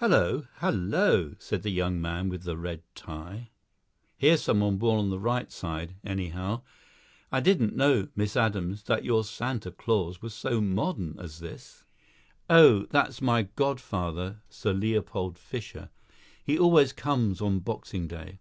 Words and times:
"Hullo, 0.00 0.48
hullo!" 0.58 1.34
said 1.38 1.62
the 1.62 1.70
young 1.70 1.98
man 1.98 2.28
with 2.28 2.42
the 2.42 2.58
red 2.58 2.82
tie, 2.94 3.48
"here's 4.18 4.42
somebody 4.42 4.76
born 4.76 4.98
on 4.98 5.08
the 5.08 5.18
right 5.18 5.50
side, 5.50 5.94
anyhow. 6.04 6.60
I 7.32 7.40
didn't 7.40 7.74
know, 7.74 8.08
Miss 8.14 8.36
Adams, 8.36 8.82
that 8.82 9.02
your 9.02 9.24
Santa 9.24 9.70
Claus 9.70 10.20
was 10.20 10.34
so 10.34 10.60
modern 10.60 11.18
as 11.18 11.38
this." 11.38 11.86
"Oh, 12.50 12.80
that's 12.90 13.22
my 13.22 13.44
godfather, 13.44 14.42
Sir 14.50 14.74
Leopold 14.74 15.38
Fischer. 15.38 15.88
He 16.44 16.58
always 16.58 16.92
comes 16.92 17.40
on 17.40 17.60
Boxing 17.60 18.06
Day." 18.06 18.40